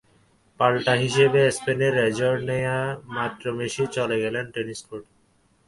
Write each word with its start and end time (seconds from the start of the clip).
পাল্টা 0.59 0.93
হিসেবে 1.03 1.41
স্পেনের 1.57 1.93
রেজর 1.95 2.35
নেওয়া 2.49 2.79
মাত্র 3.15 3.43
মেসি 3.57 3.83
চলে 3.95 4.17
গেলেন 4.23 4.45
টেনিস 4.53 4.79
কোর্টে। 4.87 5.11